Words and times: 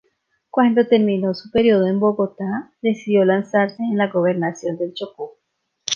Cuando 0.49 0.87
terminó 0.87 1.35
su 1.35 1.51
periodo 1.51 1.85
en 1.85 1.99
Bogotá 1.99 2.73
decidió 2.81 3.23
lanzarse 3.23 3.83
en 3.83 3.99
la 3.99 4.07
gobernación 4.11 4.75
del 4.79 4.95
Chocó. 4.95 5.37